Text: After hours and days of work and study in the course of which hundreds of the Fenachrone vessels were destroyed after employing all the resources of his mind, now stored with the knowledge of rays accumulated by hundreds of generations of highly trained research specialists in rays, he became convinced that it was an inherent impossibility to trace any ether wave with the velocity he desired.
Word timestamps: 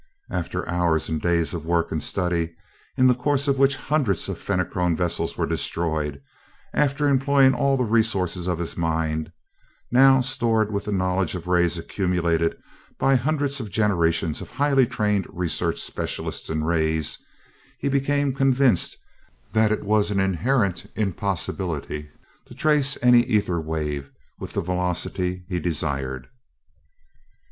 After 0.31 0.67
hours 0.67 1.09
and 1.09 1.21
days 1.21 1.53
of 1.53 1.63
work 1.63 1.91
and 1.91 2.01
study 2.01 2.55
in 2.97 3.05
the 3.05 3.13
course 3.13 3.47
of 3.47 3.59
which 3.59 3.75
hundreds 3.75 4.27
of 4.27 4.37
the 4.39 4.41
Fenachrone 4.41 4.95
vessels 4.95 5.37
were 5.37 5.45
destroyed 5.45 6.19
after 6.73 7.07
employing 7.07 7.53
all 7.53 7.77
the 7.77 7.83
resources 7.83 8.47
of 8.47 8.57
his 8.57 8.75
mind, 8.75 9.31
now 9.91 10.19
stored 10.19 10.71
with 10.71 10.85
the 10.85 10.91
knowledge 10.91 11.35
of 11.35 11.45
rays 11.45 11.77
accumulated 11.77 12.57
by 12.97 13.13
hundreds 13.13 13.59
of 13.59 13.69
generations 13.69 14.41
of 14.41 14.49
highly 14.49 14.87
trained 14.87 15.27
research 15.29 15.79
specialists 15.79 16.49
in 16.49 16.63
rays, 16.63 17.19
he 17.77 17.87
became 17.87 18.33
convinced 18.33 18.97
that 19.53 19.71
it 19.71 19.83
was 19.83 20.09
an 20.09 20.19
inherent 20.19 20.87
impossibility 20.95 22.09
to 22.47 22.55
trace 22.55 22.97
any 23.03 23.19
ether 23.25 23.61
wave 23.61 24.09
with 24.39 24.53
the 24.53 24.61
velocity 24.61 25.45
he 25.47 25.59
desired. 25.59 26.25